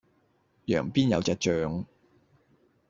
[0.65, 1.85] 羊邊有隻象